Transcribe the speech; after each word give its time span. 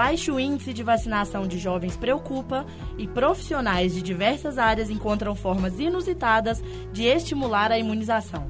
Baixo 0.00 0.40
índice 0.40 0.72
de 0.72 0.82
vacinação 0.82 1.46
de 1.46 1.58
jovens 1.58 1.94
preocupa 1.94 2.64
e 2.96 3.06
profissionais 3.06 3.94
de 3.94 4.00
diversas 4.00 4.56
áreas 4.56 4.88
encontram 4.88 5.34
formas 5.34 5.78
inusitadas 5.78 6.64
de 6.90 7.04
estimular 7.04 7.70
a 7.70 7.78
imunização. 7.78 8.48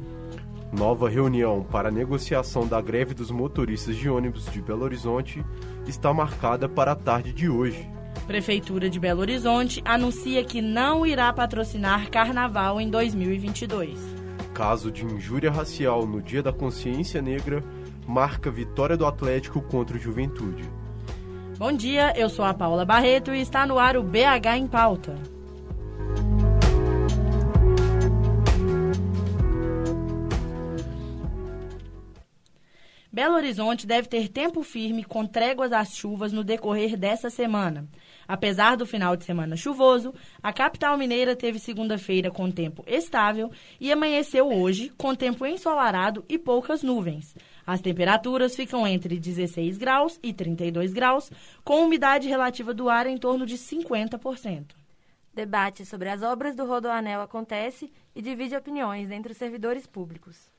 Nova 0.73 1.09
reunião 1.09 1.65
para 1.65 1.91
negociação 1.91 2.69
da 2.69 2.81
greve 2.81 3.15
dos 3.15 3.33
motoristas 3.33 3.97
de 3.97 4.09
ônibus 4.09 4.47
de 4.47 4.63
Belo 4.63 4.85
Horizonte 4.85 5.45
está 5.89 6.15
marcada 6.15 6.69
para 6.69 6.93
a 6.93 6.95
tarde 6.95 7.33
de 7.33 7.49
hoje. 7.49 7.85
Prefeitura 8.29 8.89
de 8.89 9.01
Belo 9.01 9.21
Horizonte 9.21 9.83
anuncia 9.85 10.45
que 10.45 10.63
não 10.63 11.05
irá 11.05 11.33
patrocinar 11.33 12.13
carnaval 12.13 12.81
em 12.81 12.89
2022. 12.89 13.99
Caso 14.55 14.89
de 14.89 15.05
injúria 15.05 15.51
racial 15.51 16.07
no 16.07 16.23
Dia 16.23 16.45
da 16.45 16.53
Consciência 16.53 17.21
Negra 17.21 17.61
marca 18.07 18.53
vitória 18.53 18.97
do 18.97 19.05
Atlético 19.05 19.61
contra 19.61 19.97
o 19.97 20.01
Juventude. 20.01 20.79
Bom 21.61 21.75
dia, 21.75 22.15
eu 22.17 22.31
sou 22.31 22.43
a 22.43 22.55
Paula 22.55 22.87
Barreto 22.87 23.35
e 23.35 23.41
está 23.43 23.67
no 23.67 23.79
ar 23.79 23.95
o 23.95 24.03
BH 24.03 24.57
em 24.57 24.67
Pauta. 24.67 25.15
Belo 33.13 33.35
Horizonte 33.35 33.87
deve 33.87 34.09
ter 34.09 34.31
tempo 34.31 34.63
firme 34.63 35.05
com 35.05 35.27
tréguas 35.27 35.71
às 35.71 35.95
chuvas 35.95 36.33
no 36.33 36.43
decorrer 36.43 36.97
dessa 36.97 37.29
semana. 37.29 37.87
Apesar 38.27 38.75
do 38.75 38.87
final 38.87 39.15
de 39.15 39.25
semana 39.25 39.55
chuvoso, 39.55 40.15
a 40.43 40.55
capital 40.55 40.97
mineira 40.97 41.37
teve 41.37 41.59
segunda-feira 41.59 42.31
com 42.31 42.51
tempo 42.51 42.83
estável 42.87 43.51
e 43.79 43.93
amanheceu 43.93 44.51
hoje 44.51 44.91
com 44.97 45.15
tempo 45.15 45.45
ensolarado 45.45 46.25
e 46.27 46.39
poucas 46.39 46.83
nuvens. 46.83 47.35
As 47.67 47.81
temperaturas 47.81 48.57
ficam 48.57 48.87
entre 48.87 49.19
16 49.19 49.79
graus 49.79 50.19
e 50.23 50.33
32 50.33 50.93
graus, 50.93 51.31
com 51.65 51.85
umidade 51.85 52.29
relativa 52.29 52.73
do 52.75 52.89
ar 52.89 53.07
em 53.07 53.17
torno 53.17 53.47
de 53.47 53.57
50%. 53.57 54.75
Debate 55.33 55.85
sobre 55.87 56.09
as 56.09 56.23
obras 56.23 56.57
do 56.57 56.67
Rodoanel 56.67 57.21
acontece 57.21 57.93
e 58.15 58.21
divide 58.21 58.57
opiniões 58.57 59.11
entre 59.11 59.33
os 59.33 59.39
servidores 59.39 59.87
públicos. 59.87 60.51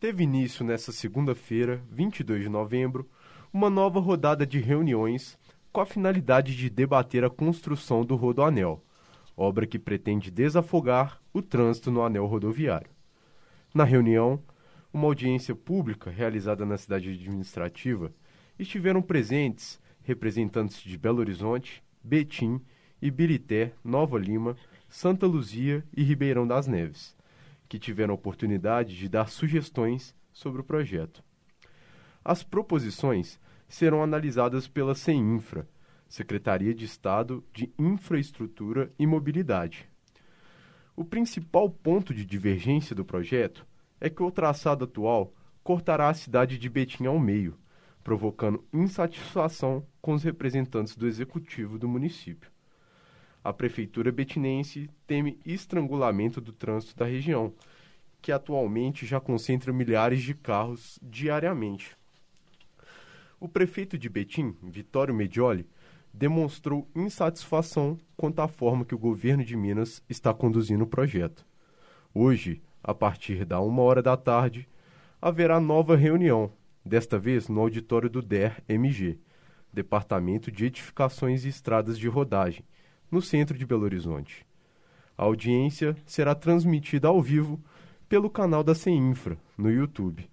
Teve 0.00 0.24
início 0.24 0.64
nesta 0.64 0.92
segunda-feira, 0.92 1.80
22 1.90 2.42
de 2.42 2.48
novembro, 2.48 3.08
uma 3.52 3.70
nova 3.70 4.00
rodada 4.00 4.44
de 4.44 4.58
reuniões 4.58 5.38
com 5.72 5.80
a 5.80 5.86
finalidade 5.86 6.56
de 6.56 6.68
debater 6.68 7.24
a 7.24 7.30
construção 7.30 8.04
do 8.04 8.16
Rodoanel, 8.16 8.82
obra 9.36 9.66
que 9.66 9.78
pretende 9.78 10.30
desafogar 10.30 11.20
o 11.32 11.40
trânsito 11.40 11.90
no 11.90 12.02
anel 12.02 12.26
rodoviário. 12.26 12.90
Na 13.74 13.84
reunião, 13.84 14.42
uma 14.96 15.08
audiência 15.08 15.54
pública 15.54 16.10
realizada 16.10 16.64
na 16.64 16.78
cidade 16.78 17.10
administrativa, 17.10 18.14
estiveram 18.58 19.02
presentes 19.02 19.78
representantes 20.02 20.82
de 20.82 20.96
Belo 20.96 21.18
Horizonte, 21.18 21.84
Betim, 22.02 22.62
Ibirité, 23.02 23.74
Nova 23.84 24.18
Lima, 24.18 24.56
Santa 24.88 25.26
Luzia 25.26 25.84
e 25.94 26.02
Ribeirão 26.02 26.46
das 26.46 26.66
Neves, 26.66 27.14
que 27.68 27.78
tiveram 27.78 28.12
a 28.12 28.14
oportunidade 28.14 28.96
de 28.96 29.06
dar 29.06 29.28
sugestões 29.28 30.16
sobre 30.32 30.62
o 30.62 30.64
projeto. 30.64 31.22
As 32.24 32.42
proposições 32.42 33.38
serão 33.68 34.02
analisadas 34.02 34.66
pela 34.66 34.94
CEINFRA, 34.94 35.68
Secretaria 36.08 36.74
de 36.74 36.86
Estado 36.86 37.44
de 37.52 37.70
Infraestrutura 37.78 38.90
e 38.98 39.06
Mobilidade. 39.06 39.86
O 40.96 41.04
principal 41.04 41.68
ponto 41.68 42.14
de 42.14 42.24
divergência 42.24 42.96
do 42.96 43.04
projeto 43.04 43.66
é 44.00 44.10
que 44.10 44.22
o 44.22 44.30
traçado 44.30 44.84
atual 44.84 45.32
cortará 45.62 46.08
a 46.08 46.14
cidade 46.14 46.58
de 46.58 46.68
Betim 46.68 47.06
ao 47.06 47.18
meio, 47.18 47.58
provocando 48.04 48.64
insatisfação 48.72 49.84
com 50.00 50.14
os 50.14 50.22
representantes 50.22 50.96
do 50.96 51.06
executivo 51.06 51.78
do 51.78 51.88
município. 51.88 52.50
A 53.42 53.52
prefeitura 53.52 54.10
betinense 54.10 54.90
teme 55.06 55.38
estrangulamento 55.44 56.40
do 56.40 56.52
trânsito 56.52 56.96
da 56.96 57.04
região, 57.04 57.52
que 58.20 58.32
atualmente 58.32 59.06
já 59.06 59.20
concentra 59.20 59.72
milhares 59.72 60.22
de 60.22 60.34
carros 60.34 60.98
diariamente. 61.02 61.96
O 63.38 63.48
prefeito 63.48 63.96
de 63.96 64.08
Betim, 64.08 64.56
Vitório 64.62 65.14
Medioli, 65.14 65.66
demonstrou 66.12 66.88
insatisfação 66.94 67.98
quanto 68.16 68.40
à 68.40 68.48
forma 68.48 68.84
que 68.84 68.94
o 68.94 68.98
governo 68.98 69.44
de 69.44 69.56
Minas 69.56 70.02
está 70.08 70.32
conduzindo 70.32 70.84
o 70.84 70.88
projeto. 70.88 71.46
Hoje, 72.14 72.62
a 72.86 72.94
partir 72.94 73.44
da 73.44 73.60
uma 73.60 73.82
hora 73.82 74.00
da 74.00 74.16
tarde, 74.16 74.68
haverá 75.20 75.58
nova 75.58 75.96
reunião, 75.96 76.52
desta 76.84 77.18
vez 77.18 77.48
no 77.48 77.60
auditório 77.60 78.08
do 78.08 78.22
DER-MG, 78.22 79.18
Departamento 79.72 80.52
de 80.52 80.66
Edificações 80.66 81.44
e 81.44 81.48
Estradas 81.48 81.98
de 81.98 82.06
Rodagem, 82.06 82.64
no 83.10 83.20
centro 83.20 83.58
de 83.58 83.66
Belo 83.66 83.82
Horizonte. 83.82 84.46
A 85.18 85.24
audiência 85.24 85.96
será 86.06 86.32
transmitida 86.32 87.08
ao 87.08 87.20
vivo 87.20 87.60
pelo 88.08 88.30
canal 88.30 88.62
da 88.62 88.74
CEINFRA, 88.74 89.36
no 89.58 89.68
YouTube. 89.68 90.30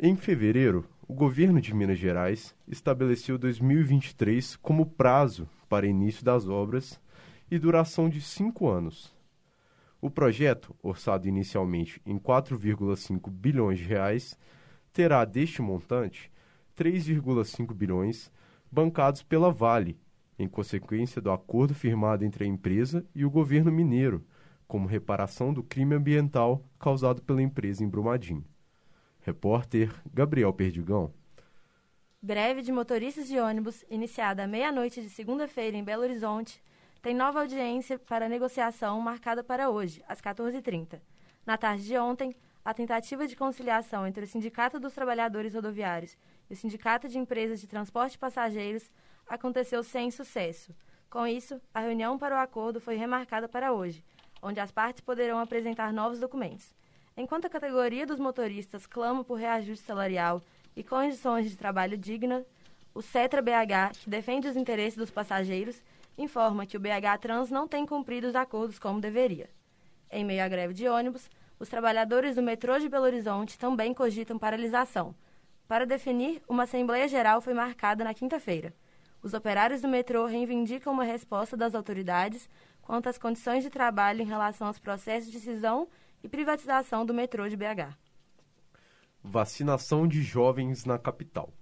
Em 0.00 0.16
fevereiro, 0.16 0.86
o 1.06 1.12
governo 1.12 1.60
de 1.60 1.74
Minas 1.74 1.98
Gerais 1.98 2.54
estabeleceu 2.66 3.36
2023 3.36 4.56
como 4.56 4.86
prazo 4.86 5.46
para 5.68 5.86
início 5.86 6.24
das 6.24 6.48
obras 6.48 6.98
e 7.50 7.58
duração 7.58 8.08
de 8.08 8.22
cinco 8.22 8.66
anos. 8.66 9.17
O 10.00 10.08
projeto, 10.08 10.76
orçado 10.80 11.26
inicialmente 11.26 12.00
em 12.06 12.18
4,5 12.18 13.30
bilhões 13.30 13.78
de 13.78 13.84
reais, 13.84 14.38
terá 14.92 15.24
deste 15.24 15.60
montante 15.60 16.30
3,5 16.76 17.74
bilhões 17.74 18.30
bancados 18.70 19.22
pela 19.22 19.50
Vale, 19.50 19.98
em 20.38 20.46
consequência 20.46 21.20
do 21.20 21.32
acordo 21.32 21.74
firmado 21.74 22.24
entre 22.24 22.44
a 22.44 22.46
empresa 22.46 23.04
e 23.12 23.24
o 23.24 23.30
governo 23.30 23.72
mineiro, 23.72 24.24
como 24.68 24.86
reparação 24.86 25.52
do 25.52 25.64
crime 25.64 25.96
ambiental 25.96 26.62
causado 26.78 27.20
pela 27.22 27.42
empresa 27.42 27.82
em 27.82 27.88
Brumadinho. 27.88 28.44
Repórter 29.20 29.92
Gabriel 30.14 30.52
Perdigão. 30.52 31.12
Greve 32.22 32.62
de 32.62 32.70
motoristas 32.70 33.26
de 33.26 33.38
ônibus, 33.38 33.84
iniciada 33.90 34.44
à 34.44 34.46
meia-noite 34.46 35.02
de 35.02 35.08
segunda-feira 35.08 35.76
em 35.76 35.82
Belo 35.82 36.02
Horizonte, 36.02 36.62
tem 37.00 37.14
nova 37.14 37.40
audiência 37.40 37.98
para 37.98 38.28
negociação 38.28 39.00
marcada 39.00 39.44
para 39.44 39.70
hoje, 39.70 40.02
às 40.08 40.20
14h30. 40.20 41.00
Na 41.46 41.56
tarde 41.56 41.84
de 41.84 41.96
ontem, 41.96 42.34
a 42.64 42.74
tentativa 42.74 43.26
de 43.26 43.36
conciliação 43.36 44.06
entre 44.06 44.24
o 44.24 44.26
Sindicato 44.26 44.80
dos 44.80 44.92
Trabalhadores 44.92 45.54
Rodoviários 45.54 46.18
e 46.50 46.52
o 46.52 46.56
Sindicato 46.56 47.08
de 47.08 47.16
Empresas 47.16 47.60
de 47.60 47.66
Transporte 47.66 48.12
de 48.12 48.18
Passageiros 48.18 48.90
aconteceu 49.28 49.82
sem 49.82 50.10
sucesso. 50.10 50.74
Com 51.08 51.26
isso, 51.26 51.60
a 51.72 51.80
reunião 51.80 52.18
para 52.18 52.34
o 52.34 52.38
acordo 52.38 52.80
foi 52.80 52.96
remarcada 52.96 53.48
para 53.48 53.72
hoje, 53.72 54.04
onde 54.42 54.60
as 54.60 54.72
partes 54.72 55.00
poderão 55.00 55.38
apresentar 55.38 55.92
novos 55.92 56.18
documentos. 56.18 56.74
Enquanto 57.16 57.46
a 57.46 57.50
categoria 57.50 58.06
dos 58.06 58.18
motoristas 58.18 58.86
clama 58.86 59.24
por 59.24 59.38
reajuste 59.38 59.84
salarial 59.84 60.42
e 60.76 60.82
condições 60.82 61.48
de 61.48 61.56
trabalho 61.56 61.96
dignas, 61.96 62.44
o 62.92 63.00
CETRA 63.00 63.40
BH, 63.40 63.98
que 64.02 64.10
defende 64.10 64.48
os 64.48 64.56
interesses 64.56 64.96
dos 64.96 65.10
passageiros, 65.10 65.80
informa 66.18 66.66
que 66.66 66.76
o 66.76 66.80
BH 66.80 67.18
Trans 67.20 67.50
não 67.50 67.68
tem 67.68 67.86
cumprido 67.86 68.26
os 68.26 68.34
acordos 68.34 68.78
como 68.78 69.00
deveria. 69.00 69.48
Em 70.10 70.24
meio 70.24 70.44
à 70.44 70.48
greve 70.48 70.74
de 70.74 70.88
ônibus, 70.88 71.30
os 71.58 71.68
trabalhadores 71.68 72.34
do 72.34 72.42
metrô 72.42 72.78
de 72.78 72.88
Belo 72.88 73.04
Horizonte 73.04 73.58
também 73.58 73.94
cogitam 73.94 74.38
paralisação. 74.38 75.14
Para 75.66 75.86
definir, 75.86 76.42
uma 76.48 76.64
Assembleia 76.64 77.06
Geral 77.06 77.40
foi 77.40 77.54
marcada 77.54 78.02
na 78.02 78.14
quinta-feira. 78.14 78.74
Os 79.22 79.34
operários 79.34 79.80
do 79.80 79.88
metrô 79.88 80.26
reivindicam 80.26 80.92
uma 80.92 81.04
resposta 81.04 81.56
das 81.56 81.74
autoridades 81.74 82.48
quanto 82.80 83.08
às 83.08 83.18
condições 83.18 83.62
de 83.62 83.70
trabalho 83.70 84.22
em 84.22 84.26
relação 84.26 84.66
aos 84.66 84.78
processos 84.78 85.30
de 85.30 85.38
cisão 85.38 85.88
e 86.22 86.28
privatização 86.28 87.04
do 87.04 87.12
metrô 87.12 87.48
de 87.48 87.56
BH. 87.56 87.94
Vacinação 89.22 90.08
de 90.08 90.22
jovens 90.22 90.84
na 90.84 90.98
capital. 90.98 91.52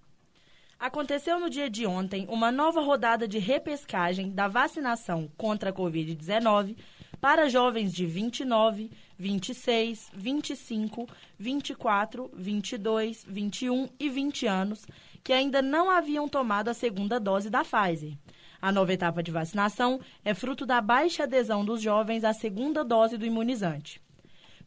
Aconteceu 0.78 1.40
no 1.40 1.48
dia 1.48 1.70
de 1.70 1.86
ontem 1.86 2.26
uma 2.28 2.52
nova 2.52 2.82
rodada 2.82 3.26
de 3.26 3.38
repescagem 3.38 4.30
da 4.30 4.46
vacinação 4.46 5.30
contra 5.34 5.70
a 5.70 5.72
Covid-19 5.72 6.76
para 7.18 7.48
jovens 7.48 7.94
de 7.94 8.04
29, 8.04 8.90
26, 9.18 10.10
25, 10.14 11.08
24, 11.38 12.30
22, 12.34 13.24
21 13.26 13.88
e 13.98 14.10
20 14.10 14.46
anos 14.46 14.86
que 15.24 15.32
ainda 15.32 15.62
não 15.62 15.90
haviam 15.90 16.28
tomado 16.28 16.68
a 16.68 16.74
segunda 16.74 17.18
dose 17.18 17.48
da 17.48 17.64
Pfizer. 17.64 18.12
A 18.60 18.70
nova 18.70 18.92
etapa 18.92 19.22
de 19.22 19.30
vacinação 19.30 19.98
é 20.22 20.34
fruto 20.34 20.66
da 20.66 20.82
baixa 20.82 21.22
adesão 21.22 21.64
dos 21.64 21.80
jovens 21.80 22.22
à 22.22 22.34
segunda 22.34 22.84
dose 22.84 23.16
do 23.16 23.24
imunizante. 23.24 24.00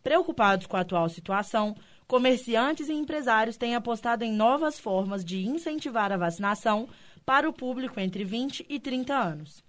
Preocupados 0.02 0.66
com 0.66 0.76
a 0.76 0.80
atual 0.80 1.08
situação, 1.08 1.76
comerciantes 2.10 2.90
e 2.90 2.94
empresários 2.94 3.56
têm 3.56 3.76
apostado 3.76 4.24
em 4.24 4.34
novas 4.34 4.80
formas 4.80 5.24
de 5.24 5.46
incentivar 5.46 6.12
a 6.12 6.18
vacinação 6.18 6.90
para 7.24 7.48
o 7.48 7.54
público 7.54 8.00
entre 8.00 8.24
20 8.24 8.66
e 8.68 8.80
30 8.80 9.14
anos. 9.14 9.64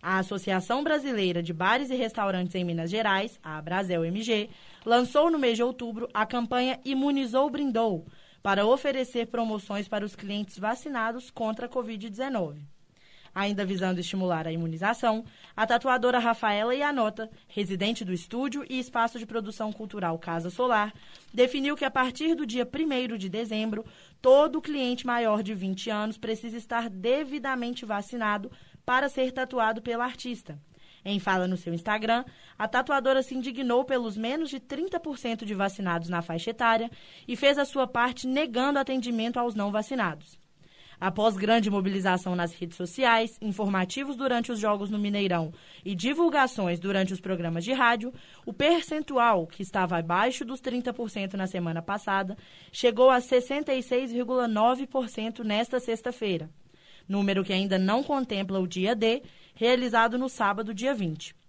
A 0.00 0.18
Associação 0.18 0.84
Brasileira 0.84 1.42
de 1.42 1.52
Bares 1.52 1.90
e 1.90 1.96
Restaurantes 1.96 2.54
em 2.54 2.64
Minas 2.64 2.90
Gerais, 2.90 3.40
a 3.42 3.60
Brasel 3.60 4.04
MG, 4.04 4.48
lançou 4.86 5.32
no 5.32 5.38
mês 5.38 5.56
de 5.56 5.64
outubro 5.64 6.08
a 6.14 6.24
campanha 6.24 6.78
Imunizou 6.84 7.50
Brindou, 7.50 8.06
para 8.40 8.64
oferecer 8.64 9.26
promoções 9.26 9.88
para 9.88 10.04
os 10.04 10.14
clientes 10.14 10.56
vacinados 10.60 11.28
contra 11.28 11.66
a 11.66 11.68
Covid-19. 11.68 12.60
Ainda 13.34 13.64
visando 13.64 14.00
estimular 14.00 14.46
a 14.46 14.52
imunização, 14.52 15.24
a 15.56 15.66
tatuadora 15.66 16.18
Rafaela 16.18 16.74
Ianota, 16.74 17.30
residente 17.46 18.04
do 18.04 18.12
estúdio 18.12 18.64
e 18.68 18.78
espaço 18.78 19.18
de 19.18 19.26
produção 19.26 19.72
cultural 19.72 20.18
Casa 20.18 20.50
Solar, 20.50 20.92
definiu 21.32 21.76
que 21.76 21.84
a 21.84 21.90
partir 21.90 22.34
do 22.34 22.44
dia 22.44 22.66
1 22.66 23.16
de 23.16 23.28
dezembro, 23.28 23.84
todo 24.20 24.60
cliente 24.60 25.06
maior 25.06 25.42
de 25.42 25.54
20 25.54 25.90
anos 25.90 26.18
precisa 26.18 26.56
estar 26.56 26.90
devidamente 26.90 27.84
vacinado 27.84 28.50
para 28.84 29.08
ser 29.08 29.30
tatuado 29.30 29.80
pela 29.80 30.04
artista. 30.04 30.58
Em 31.04 31.18
fala 31.18 31.46
no 31.46 31.56
seu 31.56 31.72
Instagram, 31.72 32.24
a 32.58 32.66
tatuadora 32.66 33.22
se 33.22 33.34
indignou 33.34 33.84
pelos 33.84 34.16
menos 34.16 34.50
de 34.50 34.58
30% 34.58 35.44
de 35.44 35.54
vacinados 35.54 36.08
na 36.08 36.20
faixa 36.20 36.50
etária 36.50 36.90
e 37.26 37.36
fez 37.36 37.58
a 37.58 37.64
sua 37.64 37.86
parte 37.86 38.26
negando 38.26 38.78
atendimento 38.78 39.38
aos 39.38 39.54
não 39.54 39.70
vacinados. 39.70 40.39
Após 41.00 41.34
grande 41.34 41.70
mobilização 41.70 42.36
nas 42.36 42.52
redes 42.52 42.76
sociais, 42.76 43.38
informativos 43.40 44.16
durante 44.16 44.52
os 44.52 44.58
jogos 44.58 44.90
no 44.90 44.98
Mineirão 44.98 45.50
e 45.82 45.94
divulgações 45.94 46.78
durante 46.78 47.14
os 47.14 47.20
programas 47.20 47.64
de 47.64 47.72
rádio, 47.72 48.12
o 48.44 48.52
percentual, 48.52 49.46
que 49.46 49.62
estava 49.62 49.96
abaixo 49.96 50.44
dos 50.44 50.60
30% 50.60 51.32
na 51.34 51.46
semana 51.46 51.80
passada, 51.80 52.36
chegou 52.70 53.08
a 53.08 53.16
66,9% 53.16 55.42
nesta 55.42 55.80
sexta-feira, 55.80 56.50
número 57.08 57.42
que 57.42 57.54
ainda 57.54 57.78
não 57.78 58.02
contempla 58.02 58.60
o 58.60 58.68
dia 58.68 58.94
D, 58.94 59.22
realizado 59.54 60.18
no 60.18 60.28
sábado, 60.28 60.74
dia 60.74 60.92
20. 60.92 61.39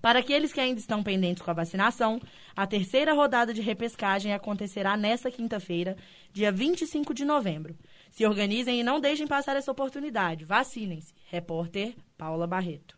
Para 0.00 0.20
aqueles 0.20 0.52
que 0.52 0.60
ainda 0.60 0.80
estão 0.80 1.02
pendentes 1.02 1.42
com 1.42 1.50
a 1.50 1.54
vacinação, 1.54 2.20
a 2.54 2.66
terceira 2.66 3.12
rodada 3.12 3.52
de 3.52 3.60
repescagem 3.60 4.32
acontecerá 4.32 4.96
nesta 4.96 5.30
quinta-feira, 5.30 5.96
dia 6.32 6.52
25 6.52 7.12
de 7.12 7.24
novembro. 7.24 7.76
Se 8.10 8.26
organizem 8.26 8.80
e 8.80 8.84
não 8.84 9.00
deixem 9.00 9.26
passar 9.26 9.56
essa 9.56 9.70
oportunidade. 9.72 10.44
Vacinem-se. 10.44 11.12
Repórter 11.26 11.94
Paula 12.16 12.46
Barreto. 12.46 12.96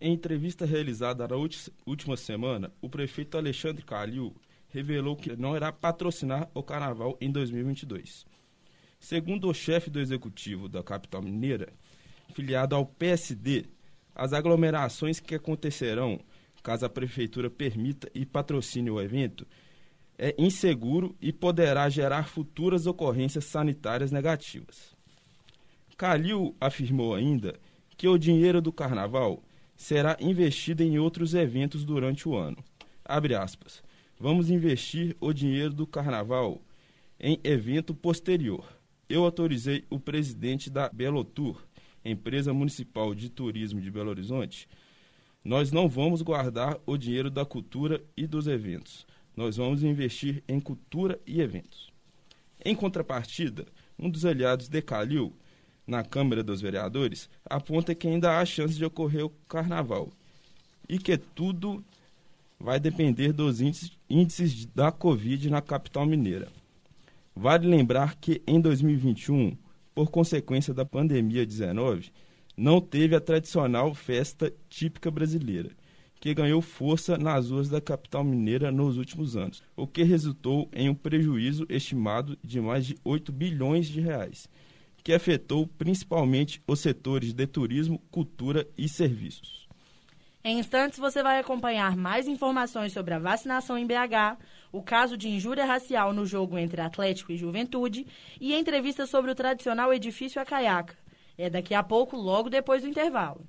Em 0.00 0.12
entrevista 0.12 0.66
realizada 0.66 1.26
na 1.26 1.36
última 1.86 2.16
semana, 2.16 2.70
o 2.82 2.88
prefeito 2.88 3.38
Alexandre 3.38 3.82
Calil 3.82 4.34
revelou 4.68 5.16
que 5.16 5.34
não 5.36 5.56
irá 5.56 5.72
patrocinar 5.72 6.50
o 6.52 6.62
carnaval 6.62 7.16
em 7.20 7.30
2022. 7.30 8.26
Segundo 8.98 9.48
o 9.48 9.54
chefe 9.54 9.88
do 9.88 10.00
executivo 10.00 10.68
da 10.68 10.82
capital 10.82 11.22
mineira, 11.22 11.72
filiado 12.34 12.74
ao 12.74 12.84
PSD, 12.84 13.66
as 14.16 14.32
aglomerações 14.32 15.20
que 15.20 15.34
acontecerão, 15.34 16.18
caso 16.62 16.86
a 16.86 16.88
prefeitura 16.88 17.50
permita 17.50 18.10
e 18.14 18.24
patrocine 18.24 18.90
o 18.90 19.00
evento, 19.00 19.46
é 20.18 20.34
inseguro 20.38 21.14
e 21.20 21.32
poderá 21.32 21.88
gerar 21.90 22.26
futuras 22.26 22.86
ocorrências 22.86 23.44
sanitárias 23.44 24.10
negativas. 24.10 24.96
Calil 25.98 26.56
afirmou 26.58 27.14
ainda 27.14 27.60
que 27.96 28.08
o 28.08 28.16
dinheiro 28.16 28.62
do 28.62 28.72
carnaval 28.72 29.42
será 29.76 30.16
investido 30.18 30.82
em 30.82 30.98
outros 30.98 31.34
eventos 31.34 31.84
durante 31.84 32.26
o 32.26 32.34
ano. 32.34 32.64
Aspas. 33.04 33.82
Vamos 34.18 34.48
investir 34.48 35.14
o 35.20 35.32
dinheiro 35.32 35.74
do 35.74 35.86
carnaval 35.86 36.62
em 37.20 37.38
evento 37.44 37.94
posterior. 37.94 38.64
Eu 39.08 39.24
autorizei 39.24 39.84
o 39.90 40.00
presidente 40.00 40.70
da 40.70 40.88
Belotur 40.88 41.62
empresa 42.08 42.52
municipal 42.52 43.14
de 43.14 43.28
turismo 43.28 43.80
de 43.80 43.90
Belo 43.90 44.10
Horizonte, 44.10 44.68
nós 45.44 45.70
não 45.70 45.88
vamos 45.88 46.22
guardar 46.22 46.78
o 46.84 46.96
dinheiro 46.96 47.30
da 47.30 47.44
cultura 47.44 48.02
e 48.16 48.26
dos 48.26 48.46
eventos. 48.46 49.06
Nós 49.36 49.56
vamos 49.56 49.82
investir 49.82 50.42
em 50.48 50.58
cultura 50.58 51.20
e 51.26 51.40
eventos. 51.40 51.92
Em 52.64 52.74
contrapartida, 52.74 53.66
um 53.98 54.10
dos 54.10 54.24
aliados 54.24 54.68
de 54.68 54.82
Calil, 54.82 55.32
na 55.86 56.02
Câmara 56.02 56.42
dos 56.42 56.60
Vereadores, 56.60 57.30
aponta 57.44 57.94
que 57.94 58.08
ainda 58.08 58.38
há 58.38 58.44
chance 58.44 58.74
de 58.74 58.84
ocorrer 58.84 59.24
o 59.24 59.32
carnaval 59.48 60.10
e 60.88 60.98
que 60.98 61.16
tudo 61.16 61.84
vai 62.58 62.80
depender 62.80 63.32
dos 63.32 63.60
índices, 64.10 64.66
da 64.74 64.90
Covid 64.90 65.48
na 65.48 65.62
capital 65.62 66.06
mineira. 66.06 66.48
Vale 67.34 67.68
lembrar 67.68 68.16
que 68.16 68.42
em 68.46 68.60
2021 68.60 69.56
por 69.96 70.10
consequência 70.10 70.74
da 70.74 70.84
pandemia 70.84 71.46
19, 71.46 72.12
não 72.54 72.82
teve 72.82 73.16
a 73.16 73.20
tradicional 73.20 73.94
festa 73.94 74.52
típica 74.68 75.10
brasileira, 75.10 75.70
que 76.20 76.34
ganhou 76.34 76.60
força 76.60 77.16
nas 77.16 77.48
ruas 77.48 77.70
da 77.70 77.80
capital 77.80 78.22
mineira 78.22 78.70
nos 78.70 78.98
últimos 78.98 79.38
anos, 79.38 79.62
o 79.74 79.86
que 79.86 80.02
resultou 80.02 80.68
em 80.74 80.90
um 80.90 80.94
prejuízo 80.94 81.64
estimado 81.70 82.38
de 82.44 82.60
mais 82.60 82.84
de 82.84 82.94
8 83.02 83.32
bilhões 83.32 83.86
de 83.86 84.02
reais, 84.02 84.50
que 85.02 85.14
afetou 85.14 85.66
principalmente 85.66 86.62
os 86.68 86.80
setores 86.80 87.32
de 87.32 87.46
turismo, 87.46 87.98
cultura 88.10 88.68
e 88.76 88.90
serviços. 88.90 89.66
Em 90.44 90.58
instantes, 90.58 90.98
você 90.98 91.22
vai 91.22 91.38
acompanhar 91.38 91.96
mais 91.96 92.28
informações 92.28 92.92
sobre 92.92 93.14
a 93.14 93.18
vacinação 93.18 93.78
em 93.78 93.86
BH, 93.86 94.36
o 94.72 94.82
caso 94.82 95.16
de 95.16 95.28
injúria 95.28 95.64
racial 95.64 96.12
no 96.12 96.26
jogo 96.26 96.58
entre 96.58 96.80
Atlético 96.80 97.32
e 97.32 97.36
Juventude 97.36 98.06
e 98.40 98.54
entrevista 98.54 99.06
sobre 99.06 99.30
o 99.30 99.34
tradicional 99.34 99.92
edifício 99.92 100.40
Acaiaca. 100.40 100.96
É 101.38 101.50
daqui 101.50 101.74
a 101.74 101.82
pouco, 101.82 102.16
logo 102.16 102.48
depois 102.48 102.82
do 102.82 102.88
intervalo. 102.88 103.46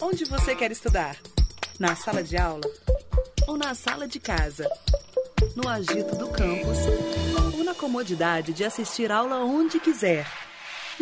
Onde 0.00 0.24
você 0.24 0.54
quer 0.54 0.70
estudar? 0.70 1.16
Na 1.78 1.94
sala 1.96 2.22
de 2.22 2.36
aula 2.36 2.68
ou 3.46 3.56
na 3.56 3.74
sala 3.74 4.06
de 4.06 4.20
casa? 4.20 4.68
No 5.56 5.68
agito 5.68 6.16
do 6.16 6.28
campus 6.28 6.78
ou 7.56 7.64
na 7.64 7.74
comodidade 7.74 8.52
de 8.52 8.64
assistir 8.64 9.10
aula 9.10 9.38
onde 9.38 9.80
quiser? 9.80 10.26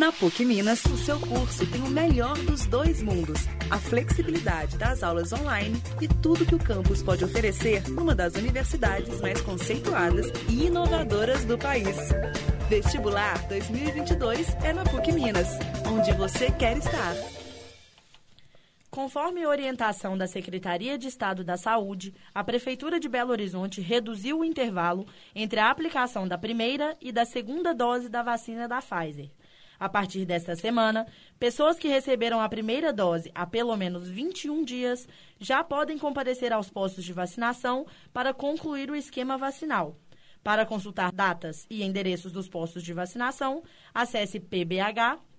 Na 0.00 0.10
PUC 0.10 0.46
Minas, 0.46 0.82
o 0.86 0.96
seu 0.96 1.20
curso 1.20 1.70
tem 1.70 1.82
o 1.82 1.90
melhor 1.90 2.34
dos 2.38 2.64
dois 2.64 3.02
mundos: 3.02 3.40
a 3.68 3.76
flexibilidade 3.78 4.78
das 4.78 5.02
aulas 5.02 5.30
online 5.30 5.76
e 6.00 6.08
tudo 6.08 6.46
que 6.46 6.54
o 6.54 6.58
campus 6.58 7.02
pode 7.02 7.22
oferecer 7.22 7.86
numa 7.90 8.14
das 8.14 8.34
universidades 8.34 9.20
mais 9.20 9.42
conceituadas 9.42 10.32
e 10.48 10.68
inovadoras 10.68 11.44
do 11.44 11.58
país. 11.58 11.98
Vestibular 12.70 13.46
2022 13.46 14.48
é 14.64 14.72
na 14.72 14.84
PUC 14.84 15.12
Minas, 15.12 15.48
onde 15.86 16.10
você 16.12 16.50
quer 16.50 16.78
estar. 16.78 17.14
Conforme 18.90 19.46
orientação 19.46 20.16
da 20.16 20.26
Secretaria 20.26 20.96
de 20.96 21.08
Estado 21.08 21.44
da 21.44 21.58
Saúde, 21.58 22.14
a 22.34 22.42
Prefeitura 22.42 22.98
de 22.98 23.06
Belo 23.06 23.32
Horizonte 23.32 23.82
reduziu 23.82 24.38
o 24.38 24.44
intervalo 24.46 25.06
entre 25.34 25.60
a 25.60 25.70
aplicação 25.70 26.26
da 26.26 26.38
primeira 26.38 26.96
e 27.02 27.12
da 27.12 27.26
segunda 27.26 27.74
dose 27.74 28.08
da 28.08 28.22
vacina 28.22 28.66
da 28.66 28.80
Pfizer. 28.80 29.28
A 29.80 29.88
partir 29.88 30.26
desta 30.26 30.54
semana, 30.54 31.06
pessoas 31.38 31.78
que 31.78 31.88
receberam 31.88 32.38
a 32.38 32.48
primeira 32.50 32.92
dose 32.92 33.32
há 33.34 33.46
pelo 33.46 33.74
menos 33.78 34.06
21 34.06 34.62
dias 34.62 35.08
já 35.38 35.64
podem 35.64 35.96
comparecer 35.96 36.52
aos 36.52 36.68
postos 36.68 37.02
de 37.02 37.14
vacinação 37.14 37.86
para 38.12 38.34
concluir 38.34 38.90
o 38.90 38.94
esquema 38.94 39.38
vacinal. 39.38 39.96
Para 40.44 40.66
consultar 40.66 41.10
datas 41.10 41.66
e 41.70 41.82
endereços 41.82 42.30
dos 42.30 42.46
postos 42.46 42.82
de 42.82 42.92
vacinação, 42.92 43.62
acesse 43.94 44.38
pbh.gov.br. 44.38 45.30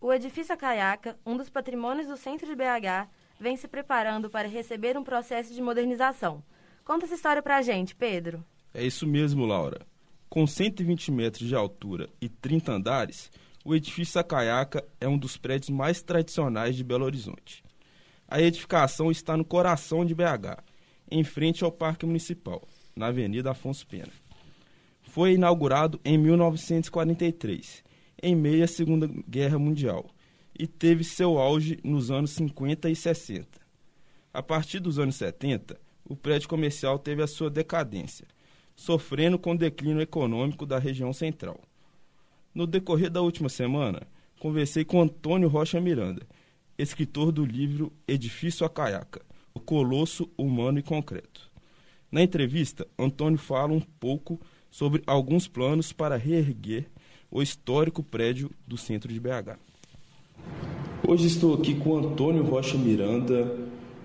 O 0.00 0.12
edifício 0.12 0.54
Acaiaca, 0.54 1.18
um 1.26 1.36
dos 1.36 1.50
patrimônios 1.50 2.06
do 2.06 2.16
centro 2.16 2.46
de 2.46 2.54
BH, 2.54 3.08
vem 3.40 3.56
se 3.56 3.66
preparando 3.66 4.30
para 4.30 4.46
receber 4.46 4.96
um 4.96 5.02
processo 5.02 5.52
de 5.52 5.60
modernização. 5.60 6.40
Conta 6.84 7.04
essa 7.04 7.16
história 7.16 7.42
para 7.42 7.56
a 7.56 7.62
gente, 7.62 7.96
Pedro. 7.96 8.44
É 8.72 8.84
isso 8.84 9.08
mesmo, 9.08 9.44
Laura. 9.44 9.84
Com 10.28 10.46
120 10.46 11.10
metros 11.12 11.48
de 11.48 11.54
altura 11.54 12.08
e 12.20 12.28
30 12.28 12.72
andares, 12.72 13.30
o 13.64 13.74
edifício 13.74 14.12
Sacaiaca 14.12 14.84
é 15.00 15.08
um 15.08 15.16
dos 15.16 15.36
prédios 15.36 15.70
mais 15.70 16.02
tradicionais 16.02 16.76
de 16.76 16.84
Belo 16.84 17.04
Horizonte. 17.04 17.64
A 18.28 18.40
edificação 18.40 19.10
está 19.10 19.36
no 19.36 19.44
coração 19.44 20.04
de 20.04 20.14
BH, 20.14 20.62
em 21.10 21.22
frente 21.22 21.62
ao 21.62 21.70
Parque 21.70 22.04
Municipal, 22.04 22.66
na 22.94 23.06
Avenida 23.06 23.52
Afonso 23.52 23.86
Pena. 23.86 24.12
Foi 25.02 25.34
inaugurado 25.34 26.00
em 26.04 26.18
1943, 26.18 27.84
em 28.22 28.34
meio 28.34 28.64
à 28.64 28.66
Segunda 28.66 29.08
Guerra 29.28 29.58
Mundial, 29.58 30.10
e 30.58 30.66
teve 30.66 31.04
seu 31.04 31.38
auge 31.38 31.78
nos 31.84 32.10
anos 32.10 32.32
50 32.32 32.90
e 32.90 32.96
60. 32.96 33.46
A 34.34 34.42
partir 34.42 34.80
dos 34.80 34.98
anos 34.98 35.16
70, 35.16 35.78
o 36.04 36.16
prédio 36.16 36.48
comercial 36.48 36.98
teve 36.98 37.22
a 37.22 37.26
sua 37.26 37.48
decadência, 37.48 38.26
sofrendo 38.76 39.38
com 39.38 39.52
o 39.52 39.58
declínio 39.58 40.02
econômico 40.02 40.66
da 40.66 40.78
região 40.78 41.12
central. 41.12 41.58
No 42.54 42.66
decorrer 42.66 43.10
da 43.10 43.22
última 43.22 43.48
semana, 43.48 44.02
conversei 44.38 44.84
com 44.84 45.00
Antônio 45.00 45.48
Rocha 45.48 45.80
Miranda, 45.80 46.22
escritor 46.78 47.32
do 47.32 47.44
livro 47.44 47.90
Edifício 48.06 48.66
Acaiaca, 48.66 49.22
o 49.54 49.58
Colosso 49.58 50.30
Humano 50.36 50.78
e 50.78 50.82
Concreto. 50.82 51.50
Na 52.12 52.22
entrevista, 52.22 52.86
Antônio 52.98 53.38
fala 53.38 53.72
um 53.72 53.80
pouco 53.80 54.38
sobre 54.70 55.02
alguns 55.06 55.48
planos 55.48 55.92
para 55.92 56.16
reerguer 56.16 56.86
o 57.30 57.42
histórico 57.42 58.02
prédio 58.02 58.50
do 58.66 58.76
centro 58.76 59.12
de 59.12 59.18
BH. 59.18 59.58
Hoje 61.06 61.26
estou 61.26 61.54
aqui 61.54 61.74
com 61.74 61.96
Antônio 61.96 62.44
Rocha 62.44 62.76
Miranda, 62.76 63.56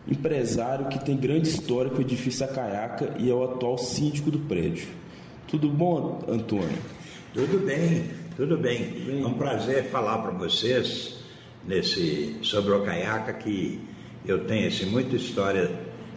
empresário 0.07 0.87
que 0.87 1.03
tem 1.03 1.15
grande 1.15 1.49
história 1.49 1.91
com 1.91 1.97
o 1.97 2.01
edifício 2.01 2.45
Acaiaca 2.45 3.15
e 3.17 3.29
é 3.29 3.33
o 3.33 3.43
atual 3.43 3.77
síndico 3.77 4.31
do 4.31 4.39
prédio. 4.39 4.87
Tudo 5.47 5.69
bom, 5.69 6.19
Antônio? 6.27 6.77
Tudo 7.33 7.65
bem, 7.65 8.05
tudo 8.35 8.57
bem. 8.57 9.21
É 9.21 9.25
um 9.25 9.33
prazer 9.33 9.85
falar 9.85 10.17
para 10.19 10.31
vocês 10.31 11.19
nesse 11.65 12.37
sobre 12.41 12.73
o 12.73 12.83
caiaca 12.83 13.33
que 13.33 13.79
eu 14.25 14.45
tenho 14.45 14.67
assim, 14.67 14.85
muita 14.85 15.15
história 15.15 15.71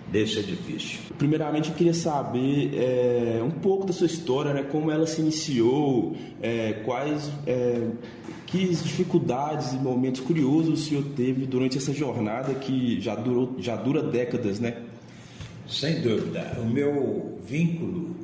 desse 0.08 0.38
edifício. 0.38 1.00
Primeiramente, 1.16 1.70
eu 1.70 1.74
queria 1.74 1.94
saber 1.94 2.72
é, 2.74 3.42
um 3.42 3.50
pouco 3.50 3.86
da 3.86 3.92
sua 3.92 4.06
história, 4.06 4.52
né? 4.52 4.62
Como 4.62 4.90
ela 4.90 5.06
se 5.06 5.20
iniciou, 5.20 6.16
é, 6.42 6.74
quais 6.84 7.30
é, 7.46 7.88
que 8.54 8.68
dificuldades 8.68 9.72
e 9.72 9.76
momentos 9.76 10.20
curiosos 10.20 10.80
o 10.80 10.84
senhor 10.84 11.02
teve 11.16 11.44
durante 11.44 11.76
essa 11.76 11.92
jornada 11.92 12.54
que 12.54 13.00
já 13.00 13.16
durou, 13.16 13.56
já 13.58 13.74
dura 13.74 14.00
décadas, 14.00 14.60
né? 14.60 14.80
Sem 15.68 16.00
dúvida. 16.00 16.56
O 16.62 16.64
meu 16.64 17.36
vínculo 17.44 18.14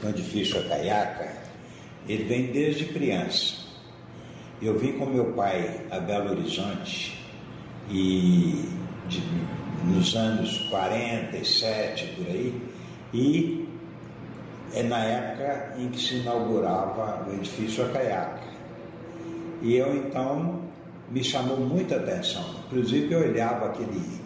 com 0.00 0.06
o 0.06 0.10
edifício 0.10 0.58
Acaiaca, 0.58 1.30
ele 2.08 2.24
vem 2.24 2.46
desde 2.46 2.86
criança. 2.86 3.56
Eu 4.62 4.78
vim 4.78 4.92
com 4.92 5.04
meu 5.04 5.34
pai 5.34 5.82
a 5.90 6.00
Belo 6.00 6.30
Horizonte 6.30 7.22
e 7.90 8.66
de, 9.06 9.22
nos 9.84 10.16
anos 10.16 10.60
47 10.70 12.06
por 12.16 12.26
aí, 12.26 12.62
e 13.12 13.68
é 14.72 14.82
na 14.82 15.04
época 15.04 15.74
em 15.78 15.90
que 15.90 16.00
se 16.00 16.14
inaugurava 16.20 17.28
o 17.28 17.34
edifício 17.34 17.84
Acaiaca. 17.84 18.53
E 19.64 19.76
eu 19.76 19.96
então 19.96 20.60
me 21.10 21.24
chamou 21.24 21.56
muita 21.56 21.96
atenção. 21.96 22.44
Inclusive 22.66 23.14
eu 23.14 23.20
olhava 23.20 23.68
aquele, 23.68 24.20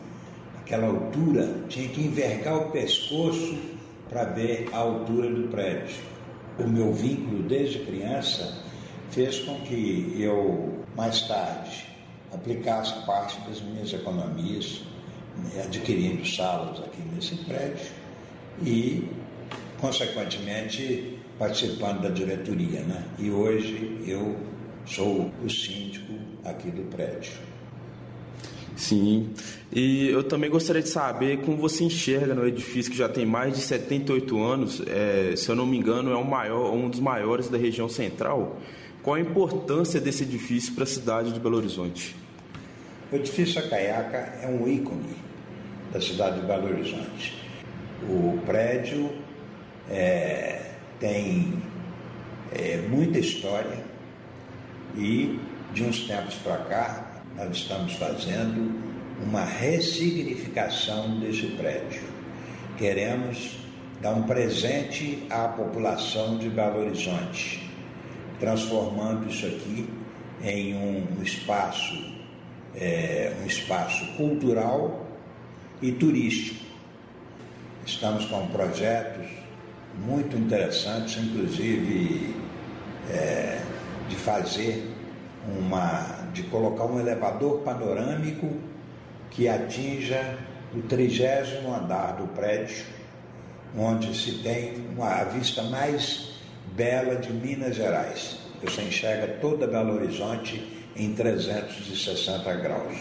aquela 0.59 0.89
altura, 0.89 1.63
tinha 1.69 1.89
que 1.89 2.01
envergar 2.01 2.57
o 2.57 2.71
pescoço 2.73 3.57
para 4.09 4.25
ver 4.25 4.69
a 4.73 4.79
altura 4.79 5.31
do 5.31 5.47
prédio. 5.47 5.95
O 6.59 6.67
meu 6.67 6.93
vínculo 6.93 7.45
desde 7.45 7.79
criança 7.85 8.65
fez 9.13 9.39
com 9.39 9.61
que 9.61 10.17
eu, 10.19 10.85
mais 10.97 11.23
tarde, 11.23 11.87
aplicasse 12.35 13.07
parte 13.07 13.39
das 13.49 13.63
minhas 13.63 13.93
economias, 13.93 14.83
né, 15.37 15.63
adquirindo 15.65 16.27
salas 16.27 16.81
aqui 16.81 17.01
nesse 17.15 17.37
prédio 17.45 17.87
e, 18.61 19.09
consequentemente, 19.81 21.17
participando 21.39 22.03
da 22.03 22.09
diretoria. 22.09 22.81
Né? 22.81 23.05
E 23.21 23.31
hoje 23.31 24.03
eu 24.05 24.37
sou 24.89 25.31
o 25.45 25.51
síndico 25.51 26.15
aqui 26.45 26.71
do 26.71 26.83
prédio. 26.85 27.33
Sim, 28.77 29.31
e 29.73 30.09
eu 30.09 30.23
também 30.23 30.49
gostaria 30.49 30.81
de 30.81 30.89
saber 30.89 31.39
como 31.39 31.57
você 31.57 31.83
enxerga 31.83 32.33
no 32.33 32.47
edifício 32.47 32.93
que 32.93 32.97
já 32.97 33.09
tem 33.09 33.27
mais 33.27 33.55
de 33.55 33.61
78 33.61 34.41
anos, 34.41 34.81
é, 34.87 35.35
se 35.37 35.49
eu 35.49 35.57
não 35.57 35.67
me 35.67 35.77
engano, 35.77 36.13
é 36.13 36.17
um, 36.17 36.23
maior, 36.23 36.73
um 36.73 36.89
dos 36.89 37.01
maiores 37.01 37.49
da 37.49 37.59
região 37.59 37.89
central. 37.89 38.61
Qual 39.03 39.17
a 39.17 39.21
importância 39.21 40.01
desse 40.01 40.23
edifício 40.23 40.75
para 40.75 40.85
a 40.85 40.87
cidade 40.87 41.33
de 41.33 41.41
Belo 41.41 41.57
Horizonte? 41.57 42.15
O 43.11 43.17
edifício 43.17 43.59
Acaiaca 43.59 44.39
é 44.43 44.47
um 44.47 44.69
ícone 44.69 45.17
da 45.93 46.01
cidade 46.01 46.41
de 46.41 46.47
Belo 46.47 46.69
Horizonte. 46.69 47.35
O 48.09 48.39
prédio 48.47 49.11
é, 49.91 50.71
tem 51.01 51.53
é, 52.53 52.77
muita 52.89 53.19
história 53.19 53.88
e, 54.97 55.39
de 55.73 55.85
uns 55.85 56.07
tempos 56.07 56.35
para 56.37 56.57
cá, 56.59 57.23
nós 57.37 57.57
estamos 57.57 57.93
fazendo 57.95 58.73
uma 59.23 59.45
ressignificação 59.45 61.19
desse 61.21 61.47
prédio. 61.49 62.03
Queremos 62.77 63.59
dar 64.01 64.15
um 64.15 64.23
presente 64.23 65.27
à 65.31 65.49
população 65.49 66.39
de 66.39 66.49
Belo 66.49 66.81
Horizonte, 66.81 67.69
transformando 68.39 69.29
isso 69.29 69.47
aqui 69.47 69.89
em 70.43 70.75
um 70.75 71.23
espaço 71.23 72.19
é, 72.75 73.33
um 73.43 73.47
espaço 73.47 74.07
cultural 74.17 75.07
e 75.83 75.93
turístico. 75.93 76.65
Estamos 77.85 78.27
com 78.27 78.47
projetos 78.49 79.27
muito 80.07 80.37
interessantes, 80.37 81.23
inclusive 81.23 82.35
é, 83.11 83.61
de 84.09 84.17
fazer 84.17 84.91
uma, 85.59 86.29
de 86.33 86.43
colocar 86.45 86.85
um 86.85 86.99
elevador 86.99 87.61
panorâmico 87.61 88.49
que 89.31 89.49
atinja 89.49 90.39
o 90.75 90.83
trigésimo 90.83 91.75
andar 91.75 92.17
do 92.17 92.27
prédio, 92.29 92.85
onde 93.77 94.17
se 94.17 94.43
tem 94.43 94.87
uma, 94.95 95.21
a 95.21 95.25
vista 95.25 95.63
mais 95.65 96.33
bela 96.75 97.17
de 97.17 97.33
Minas 97.33 97.77
Gerais. 97.77 98.39
Você 98.63 98.83
enxerga 98.83 99.39
toda 99.41 99.67
Belo 99.67 99.95
Horizonte 99.95 100.89
em 100.97 101.15
360 101.15 102.55
graus. 102.57 102.99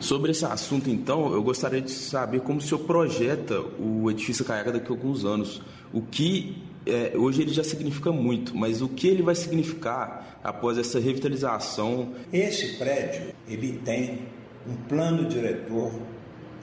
Sobre 0.00 0.32
esse 0.32 0.44
assunto, 0.44 0.90
então, 0.90 1.32
eu 1.32 1.42
gostaria 1.42 1.80
de 1.80 1.90
saber 1.90 2.40
como 2.40 2.58
o 2.58 2.62
senhor 2.62 2.80
projeta 2.80 3.60
o 3.78 4.10
edifício 4.10 4.44
Caiaca 4.44 4.72
daqui 4.72 4.88
a 4.88 4.90
alguns 4.90 5.24
anos. 5.24 5.62
O 5.92 6.02
que 6.02 6.62
é, 6.86 7.12
hoje 7.16 7.42
ele 7.42 7.52
já 7.52 7.64
significa 7.64 8.12
muito, 8.12 8.56
mas 8.56 8.82
o 8.82 8.88
que 8.88 9.08
ele 9.08 9.22
vai 9.22 9.34
significar 9.34 10.38
após 10.42 10.78
essa 10.78 10.98
revitalização? 10.98 12.14
Esse 12.32 12.76
prédio 12.76 13.32
ele 13.48 13.80
tem 13.84 14.22
um 14.66 14.74
plano 14.88 15.28
diretor 15.28 15.92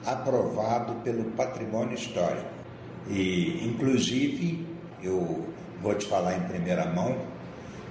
aprovado 0.04 0.94
pelo 1.02 1.24
Patrimônio 1.32 1.94
Histórico 1.94 2.50
e, 3.08 3.64
inclusive, 3.64 4.66
eu 5.02 5.46
vou 5.80 5.94
te 5.94 6.06
falar 6.06 6.36
em 6.36 6.42
primeira 6.42 6.86
mão 6.86 7.16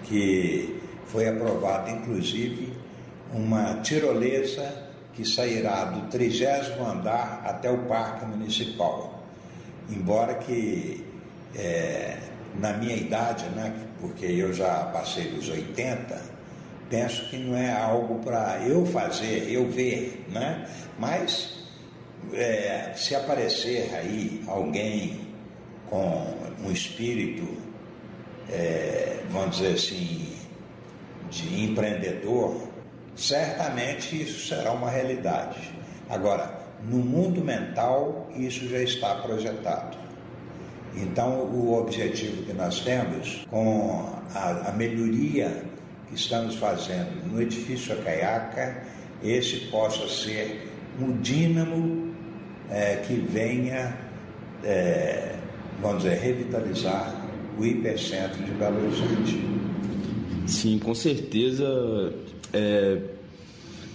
que 0.03 0.79
foi 1.05 1.27
aprovada, 1.27 1.91
inclusive, 1.91 2.73
uma 3.33 3.75
tirolesa 3.81 4.89
que 5.13 5.25
sairá 5.25 5.85
do 5.85 6.09
trigésimo 6.09 6.85
andar 6.85 7.41
até 7.45 7.69
o 7.69 7.79
Parque 7.79 8.25
Municipal. 8.25 9.21
Embora 9.89 10.35
que, 10.35 11.05
é, 11.55 12.17
na 12.59 12.73
minha 12.73 12.95
idade, 12.95 13.45
né, 13.49 13.73
porque 13.99 14.25
eu 14.25 14.53
já 14.53 14.85
passei 14.85 15.29
dos 15.29 15.49
80, 15.49 16.21
penso 16.89 17.29
que 17.29 17.37
não 17.37 17.55
é 17.55 17.71
algo 17.71 18.19
para 18.19 18.59
eu 18.65 18.85
fazer, 18.85 19.49
eu 19.49 19.69
ver, 19.69 20.25
né? 20.29 20.67
mas 20.99 21.61
é, 22.33 22.91
se 22.95 23.15
aparecer 23.15 23.93
aí 23.95 24.43
alguém 24.47 25.27
com 25.89 26.35
um 26.63 26.71
espírito, 26.71 27.57
é, 28.49 29.23
vamos 29.29 29.57
dizer 29.57 29.75
assim, 29.75 30.27
de 31.29 31.63
empreendedor, 31.63 32.67
certamente 33.15 34.21
isso 34.21 34.47
será 34.47 34.71
uma 34.71 34.89
realidade. 34.89 35.71
Agora, 36.09 36.59
no 36.83 36.97
mundo 36.97 37.41
mental, 37.41 38.29
isso 38.35 38.67
já 38.67 38.79
está 38.79 39.15
projetado. 39.15 39.97
Então, 40.95 41.45
o 41.45 41.79
objetivo 41.79 42.43
que 42.43 42.53
nós 42.53 42.81
temos 42.81 43.45
com 43.49 44.09
a, 44.33 44.69
a 44.69 44.71
melhoria 44.73 45.63
que 46.07 46.15
estamos 46.15 46.55
fazendo 46.55 47.31
no 47.31 47.41
edifício 47.41 47.93
Acaiaca, 47.93 48.83
esse 49.23 49.67
possa 49.67 50.07
ser 50.07 50.69
um 50.99 51.17
dínamo 51.21 52.13
é, 52.69 52.97
que 52.97 53.13
venha, 53.13 53.97
é, 54.63 55.35
vamos 55.81 56.03
dizer, 56.03 56.17
revitalizar 56.19 57.15
o 57.57 57.65
hipercentro 57.65 58.43
de 58.43 58.51
Belo 58.51 58.85
Horizonte. 58.85 59.41
Sim, 60.47 60.79
com 60.79 60.93
certeza. 60.93 61.65
É, 62.53 62.97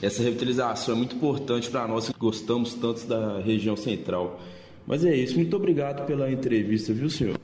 essa 0.03 0.23
revitalização 0.23 0.95
é 0.95 0.99
muito 0.99 1.17
importante 1.17 1.71
para 1.71 1.87
nós 1.89 2.09
que 2.09 2.19
gostamos 2.19 2.75
tanto 2.75 3.07
da 3.07 3.41
região 3.41 3.77
central. 3.77 4.41
Mas 4.87 5.05
é 5.05 5.15
isso. 5.15 5.37
Muito 5.37 5.57
obrigado 5.57 6.07
pela 6.07 6.31
entrevista, 6.31 6.93
viu, 6.93 7.11
senhor? 7.11 7.39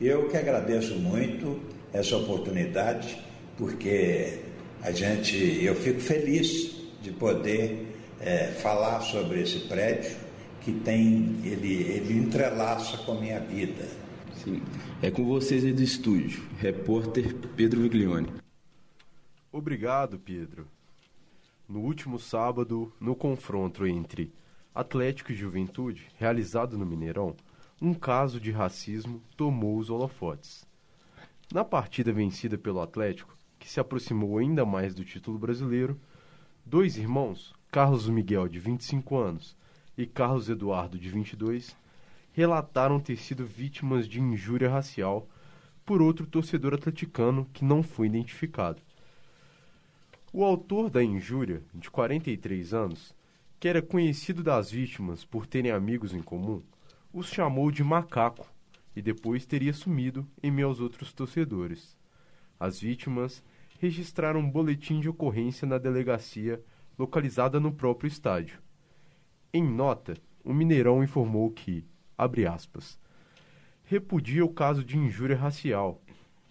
Eu 0.00 0.28
que 0.28 0.36
agradeço 0.36 0.94
muito 0.96 1.60
essa 1.92 2.16
oportunidade, 2.16 3.18
porque 3.56 4.40
a 4.82 4.90
gente, 4.90 5.64
eu 5.64 5.74
fico 5.74 6.00
feliz 6.00 6.76
de 7.00 7.10
poder 7.12 7.86
é, 8.20 8.48
falar 8.48 9.00
sobre 9.00 9.42
esse 9.42 9.60
prédio 9.60 10.16
que 10.60 10.72
tem, 10.72 11.36
ele, 11.44 11.82
ele 11.84 12.18
entrelaça 12.18 12.98
com 12.98 13.12
a 13.12 13.20
minha 13.20 13.40
vida. 13.40 13.86
Sim. 14.42 14.60
É 15.00 15.10
com 15.10 15.24
vocês 15.24 15.64
aí 15.64 15.72
do 15.72 15.82
estúdio, 15.82 16.42
repórter 16.58 17.34
Pedro 17.56 17.82
Viglione. 17.82 18.28
Obrigado, 19.52 20.18
Pedro. 20.18 20.66
No 21.68 21.80
último 21.80 22.18
sábado, 22.18 22.92
no 23.00 23.14
confronto 23.14 23.86
entre 23.86 24.32
Atlético 24.76 25.32
e 25.32 25.34
Juventude, 25.34 26.06
realizado 26.18 26.76
no 26.76 26.84
Mineirão, 26.84 27.34
um 27.80 27.94
caso 27.94 28.38
de 28.38 28.50
racismo 28.50 29.22
tomou 29.34 29.78
os 29.78 29.88
holofotes. 29.88 30.68
Na 31.50 31.64
partida 31.64 32.12
vencida 32.12 32.58
pelo 32.58 32.82
Atlético, 32.82 33.38
que 33.58 33.70
se 33.70 33.80
aproximou 33.80 34.36
ainda 34.36 34.66
mais 34.66 34.94
do 34.94 35.02
título 35.02 35.38
brasileiro, 35.38 35.98
dois 36.62 36.98
irmãos, 36.98 37.54
Carlos 37.72 38.06
Miguel, 38.06 38.48
de 38.48 38.58
25 38.58 39.16
anos, 39.16 39.56
e 39.96 40.04
Carlos 40.04 40.50
Eduardo, 40.50 40.98
de 40.98 41.08
22, 41.08 41.74
relataram 42.34 43.00
ter 43.00 43.16
sido 43.16 43.46
vítimas 43.46 44.06
de 44.06 44.20
injúria 44.20 44.68
racial 44.68 45.26
por 45.86 46.02
outro 46.02 46.26
torcedor 46.26 46.74
atleticano 46.74 47.48
que 47.50 47.64
não 47.64 47.82
foi 47.82 48.08
identificado. 48.08 48.82
O 50.34 50.44
autor 50.44 50.90
da 50.90 51.02
injúria, 51.02 51.62
de 51.72 51.90
43 51.90 52.74
anos, 52.74 53.16
que 53.58 53.68
era 53.68 53.80
conhecido 53.80 54.42
das 54.42 54.70
vítimas 54.70 55.24
por 55.24 55.46
terem 55.46 55.70
amigos 55.70 56.14
em 56.14 56.22
comum, 56.22 56.62
os 57.12 57.28
chamou 57.28 57.70
de 57.70 57.82
macaco 57.82 58.46
e 58.94 59.00
depois 59.00 59.46
teria 59.46 59.72
sumido 59.72 60.26
em 60.42 60.50
meio 60.50 60.68
aos 60.68 60.80
outros 60.80 61.12
torcedores. 61.12 61.96
As 62.58 62.80
vítimas 62.80 63.42
registraram 63.78 64.40
um 64.40 64.50
boletim 64.50 65.00
de 65.00 65.08
ocorrência 65.08 65.66
na 65.66 65.78
delegacia 65.78 66.62
localizada 66.98 67.60
no 67.60 67.72
próprio 67.72 68.08
estádio. 68.08 68.58
Em 69.52 69.62
nota, 69.62 70.14
o 70.44 70.52
Mineirão 70.52 71.02
informou 71.02 71.50
que, 71.50 71.84
abre 72.16 72.46
aspas, 72.46 72.98
repudia 73.84 74.44
o 74.44 74.52
caso 74.52 74.84
de 74.84 74.98
injúria 74.98 75.36
racial 75.36 76.00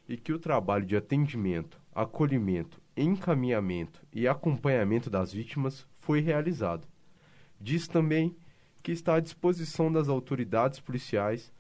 e 0.08 0.18
que 0.18 0.34
o 0.34 0.40
trabalho 0.40 0.86
de 0.86 0.96
atendimento, 0.96 1.80
acolhimento, 1.94 2.80
encaminhamento 2.96 4.02
e 4.14 4.28
acompanhamento 4.28 5.10
das 5.10 5.34
vítimas 5.34 5.88
foi 6.00 6.20
realizado. 6.20 6.88
Diz 7.60 7.88
também 7.88 8.36
que 8.84 8.92
está 8.92 9.16
à 9.16 9.20
disposição 9.20 9.92
das 9.92 10.10
autoridades 10.10 10.80
policiais 10.80 11.52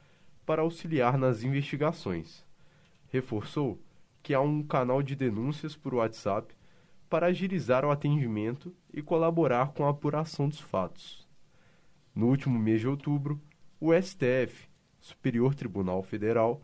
para 0.46 0.62
auxiliar 0.62 1.18
nas 1.18 1.44
investigações. 1.44 2.46
Reforçou 3.12 3.82
que 4.22 4.34
há 4.34 4.42
um 4.42 4.62
canal 4.64 5.02
de 5.02 5.16
denúncias 5.16 5.75
por 5.75 5.94
WhatsApp 5.94 6.54
para 7.10 7.28
agilizar 7.28 7.86
o 7.86 7.92
atendimento 7.92 8.75
e 8.94 9.02
colaborar 9.02 9.70
com 9.74 9.86
a 9.86 9.90
apuração 9.90 10.50
dos 10.50 10.60
fatos. 10.60 11.28
No 12.14 12.28
último 12.28 12.58
mês 12.58 12.82
de 12.82 12.88
outubro, 12.88 13.42
o 13.80 13.94
STF, 13.94 14.68
Superior 15.00 15.54
Tribunal 15.54 16.02
Federal, 16.02 16.62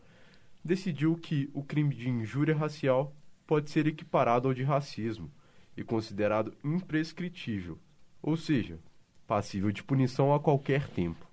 decidiu 0.64 1.16
que 1.16 1.50
o 1.52 1.62
crime 1.62 1.94
de 1.94 2.08
injúria 2.08 2.56
racial 2.56 3.14
pode 3.46 3.70
ser 3.70 3.86
equiparado 3.86 4.48
ao 4.48 4.54
de 4.54 4.62
racismo 4.62 5.30
e 5.76 5.84
considerado 5.84 6.54
imprescritível, 6.64 7.78
ou 8.20 8.36
seja, 8.36 8.78
passível 9.32 9.72
de 9.72 9.82
punição 9.82 10.34
a 10.34 10.38
qualquer 10.38 10.86
tempo. 10.88 11.26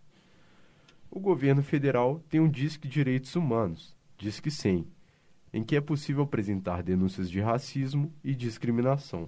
O 1.12 1.20
governo 1.20 1.62
federal 1.62 2.24
tem 2.30 2.40
um 2.40 2.50
Disque 2.50 2.88
Direitos 2.88 3.36
Humanos, 3.36 3.94
Disque 4.18 4.50
100, 4.50 4.88
em 5.52 5.62
que 5.62 5.76
é 5.76 5.82
possível 5.82 6.24
apresentar 6.24 6.82
denúncias 6.82 7.30
de 7.30 7.42
racismo 7.42 8.14
e 8.24 8.34
discriminação. 8.34 9.28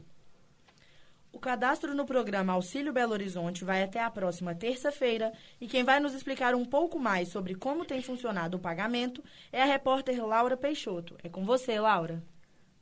O 1.33 1.39
cadastro 1.39 1.93
no 1.93 2.05
programa 2.05 2.53
Auxílio 2.53 2.93
Belo 2.93 3.11
Horizonte 3.11 3.65
vai 3.65 3.83
até 3.83 4.01
a 4.01 4.09
próxima 4.09 4.55
terça-feira 4.55 5.33
e 5.59 5.67
quem 5.67 5.83
vai 5.83 5.99
nos 5.99 6.13
explicar 6.13 6.55
um 6.55 6.63
pouco 6.63 6.97
mais 6.97 7.27
sobre 7.27 7.55
como 7.55 7.83
tem 7.83 8.01
funcionado 8.01 8.55
o 8.55 8.61
pagamento 8.61 9.21
é 9.51 9.61
a 9.61 9.65
repórter 9.65 10.25
Laura 10.25 10.55
Peixoto. 10.55 11.17
É 11.21 11.27
com 11.27 11.43
você, 11.43 11.77
Laura. 11.77 12.23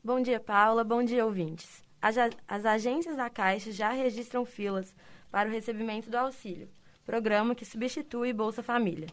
Bom 0.03 0.21
dia, 0.21 0.39
Paula. 0.39 0.83
Bom 0.83 1.03
dia, 1.03 1.25
ouvintes. 1.25 1.81
As, 1.99 2.15
as 2.47 2.63
agências 2.63 3.17
da 3.17 3.27
Caixa 3.27 3.71
já 3.71 3.89
registram 3.89 4.45
filas 4.45 4.93
para 5.31 5.49
o 5.49 5.51
recebimento 5.51 6.09
do 6.09 6.17
auxílio, 6.17 6.69
programa 7.05 7.55
que 7.55 7.65
substitui 7.65 8.33
Bolsa 8.33 8.61
Família. 8.61 9.07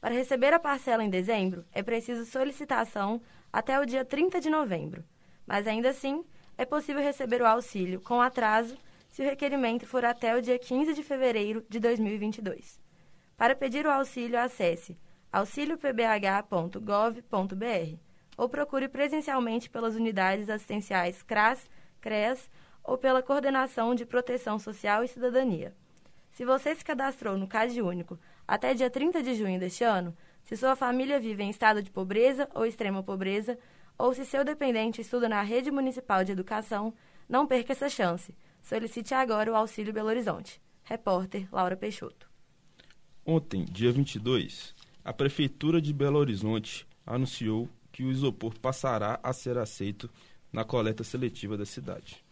Para 0.00 0.14
receber 0.14 0.52
a 0.52 0.58
parcela 0.58 1.04
em 1.04 1.10
dezembro, 1.10 1.64
é 1.72 1.82
preciso 1.82 2.24
solicitação 2.24 3.20
até 3.52 3.78
o 3.78 3.86
dia 3.86 4.04
30 4.04 4.40
de 4.40 4.50
novembro. 4.50 5.04
Mas 5.46 5.66
ainda 5.66 5.90
assim, 5.90 6.24
é 6.58 6.64
possível 6.64 7.02
receber 7.02 7.40
o 7.40 7.46
auxílio 7.46 8.00
com 8.00 8.20
atraso 8.20 8.76
se 9.08 9.22
o 9.22 9.24
requerimento 9.24 9.86
for 9.86 10.04
até 10.04 10.36
o 10.36 10.42
dia 10.42 10.58
15 10.58 10.94
de 10.94 11.02
fevereiro 11.02 11.64
de 11.68 11.78
2022. 11.78 12.80
Para 13.36 13.54
pedir 13.54 13.86
o 13.86 13.90
auxílio, 13.90 14.38
acesse 14.38 14.96
auxiliopbh.gov.br 15.32 17.96
ou 18.36 18.48
procure 18.48 18.88
presencialmente 18.88 19.68
pelas 19.68 19.94
unidades 19.94 20.48
assistenciais 20.48 21.22
CRAS, 21.22 21.68
CREAS 22.00 22.50
ou 22.82 22.98
pela 22.98 23.22
Coordenação 23.22 23.94
de 23.94 24.04
Proteção 24.04 24.58
Social 24.58 25.04
e 25.04 25.08
Cidadania. 25.08 25.74
Se 26.32 26.44
você 26.44 26.74
se 26.74 26.84
cadastrou 26.84 27.36
no 27.36 27.46
CAD 27.46 27.80
Único 27.82 28.18
até 28.46 28.74
dia 28.74 28.90
30 28.90 29.22
de 29.22 29.34
junho 29.34 29.60
deste 29.60 29.84
ano, 29.84 30.16
se 30.44 30.56
sua 30.56 30.74
família 30.74 31.20
vive 31.20 31.42
em 31.42 31.50
estado 31.50 31.82
de 31.82 31.90
pobreza 31.90 32.48
ou 32.54 32.66
extrema 32.66 33.02
pobreza, 33.02 33.58
ou 33.96 34.12
se 34.14 34.24
seu 34.24 34.44
dependente 34.44 35.00
estuda 35.00 35.28
na 35.28 35.42
rede 35.42 35.70
municipal 35.70 36.24
de 36.24 36.32
educação, 36.32 36.92
não 37.28 37.46
perca 37.46 37.72
essa 37.72 37.88
chance. 37.88 38.34
Solicite 38.62 39.14
agora 39.14 39.52
o 39.52 39.54
Auxílio 39.54 39.92
Belo 39.92 40.08
Horizonte. 40.08 40.60
Repórter 40.82 41.48
Laura 41.52 41.76
Peixoto. 41.76 42.28
Ontem, 43.24 43.64
dia 43.64 43.92
22, 43.92 44.74
a 45.04 45.12
Prefeitura 45.12 45.80
de 45.80 45.92
Belo 45.92 46.18
Horizonte 46.18 46.86
anunciou 47.06 47.68
que 47.92 48.02
o 48.02 48.10
isopor 48.10 48.58
passará 48.58 49.20
a 49.22 49.32
ser 49.32 49.58
aceito 49.58 50.10
na 50.52 50.64
coleta 50.64 51.04
seletiva 51.04 51.56
da 51.56 51.64
cidade. 51.64 52.24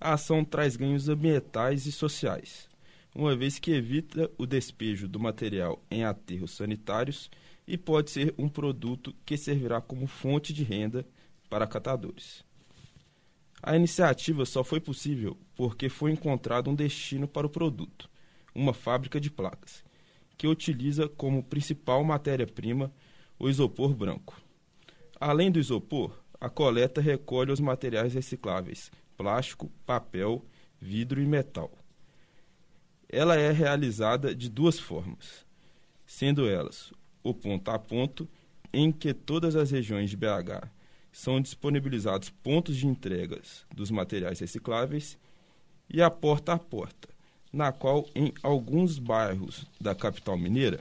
A 0.00 0.14
ação 0.14 0.44
traz 0.44 0.76
ganhos 0.76 1.08
ambientais 1.08 1.86
e 1.86 1.92
sociais 1.92 2.70
uma 3.14 3.34
vez 3.34 3.58
que 3.58 3.72
evita 3.72 4.30
o 4.38 4.46
despejo 4.46 5.08
do 5.08 5.18
material 5.18 5.82
em 5.90 6.04
aterros 6.04 6.52
sanitários 6.52 7.30
e 7.66 7.76
pode 7.76 8.10
ser 8.10 8.34
um 8.38 8.48
produto 8.48 9.14
que 9.24 9.36
servirá 9.36 9.80
como 9.80 10.06
fonte 10.06 10.52
de 10.52 10.62
renda 10.62 11.06
para 11.48 11.66
catadores. 11.66 12.44
A 13.62 13.76
iniciativa 13.76 14.46
só 14.46 14.64
foi 14.64 14.80
possível 14.80 15.36
porque 15.54 15.88
foi 15.88 16.12
encontrado 16.12 16.70
um 16.70 16.74
destino 16.74 17.28
para 17.28 17.46
o 17.46 17.50
produto, 17.50 18.08
uma 18.54 18.72
fábrica 18.72 19.20
de 19.20 19.30
placas, 19.30 19.84
que 20.38 20.46
utiliza 20.46 21.08
como 21.08 21.42
principal 21.42 22.02
matéria-prima 22.02 22.92
o 23.38 23.48
isopor 23.48 23.94
branco. 23.94 24.40
Além 25.20 25.50
do 25.50 25.58
isopor, 25.58 26.18
a 26.40 26.48
coleta 26.48 27.00
recolhe 27.00 27.52
os 27.52 27.60
materiais 27.60 28.14
recicláveis: 28.14 28.90
plástico, 29.16 29.70
papel, 29.84 30.44
vidro 30.80 31.20
e 31.20 31.26
metal 31.26 31.70
ela 33.12 33.36
é 33.36 33.50
realizada 33.50 34.32
de 34.32 34.48
duas 34.48 34.78
formas, 34.78 35.44
sendo 36.06 36.48
elas 36.48 36.92
o 37.22 37.34
ponto 37.34 37.68
a 37.70 37.78
ponto, 37.78 38.28
em 38.72 38.92
que 38.92 39.12
todas 39.12 39.56
as 39.56 39.72
regiões 39.72 40.10
de 40.10 40.16
BH 40.16 40.68
são 41.12 41.40
disponibilizados 41.40 42.30
pontos 42.30 42.76
de 42.76 42.86
entregas 42.86 43.66
dos 43.74 43.90
materiais 43.90 44.38
recicláveis, 44.38 45.18
e 45.92 46.00
a 46.00 46.08
porta 46.08 46.52
a 46.52 46.58
porta, 46.58 47.08
na 47.52 47.72
qual, 47.72 48.08
em 48.14 48.32
alguns 48.44 48.96
bairros 49.00 49.66
da 49.80 49.92
capital 49.92 50.38
mineira, 50.38 50.80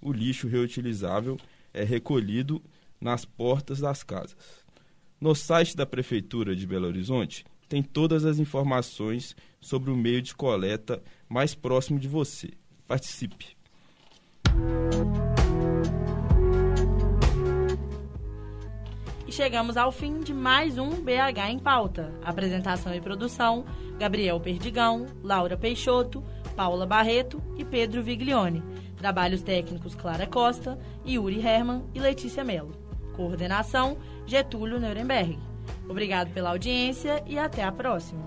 o 0.00 0.10
lixo 0.10 0.48
reutilizável 0.48 1.38
é 1.74 1.84
recolhido 1.84 2.62
nas 2.98 3.26
portas 3.26 3.80
das 3.80 4.02
casas. 4.02 4.64
No 5.18 5.34
site 5.34 5.74
da 5.74 5.86
Prefeitura 5.86 6.54
de 6.54 6.66
Belo 6.66 6.86
Horizonte 6.86 7.44
tem 7.68 7.82
todas 7.82 8.24
as 8.24 8.38
informações 8.38 9.34
sobre 9.60 9.90
o 9.90 9.96
meio 9.96 10.20
de 10.20 10.34
coleta 10.34 11.02
mais 11.26 11.54
próximo 11.54 11.98
de 11.98 12.06
você. 12.06 12.50
Participe! 12.86 13.56
E 19.26 19.32
chegamos 19.32 19.76
ao 19.76 19.90
fim 19.90 20.20
de 20.20 20.34
mais 20.34 20.76
um 20.78 20.90
BH 20.90 21.50
em 21.50 21.58
Pauta. 21.58 22.12
Apresentação 22.22 22.94
e 22.94 23.00
produção: 23.00 23.64
Gabriel 23.98 24.38
Perdigão, 24.38 25.06
Laura 25.22 25.56
Peixoto, 25.56 26.22
Paula 26.54 26.86
Barreto 26.86 27.42
e 27.56 27.64
Pedro 27.64 28.02
Viglione. 28.02 28.62
Trabalhos 28.98 29.42
técnicos: 29.42 29.94
Clara 29.94 30.26
Costa, 30.26 30.78
Yuri 31.06 31.40
Herman 31.40 31.84
e 31.94 31.98
Letícia 31.98 32.44
Mello. 32.44 32.85
Coordenação: 33.16 33.96
Getúlio 34.26 34.78
Nuremberg. 34.78 35.38
Obrigado 35.88 36.32
pela 36.32 36.50
audiência 36.50 37.22
e 37.26 37.38
até 37.38 37.64
a 37.64 37.72
próxima. 37.72 38.24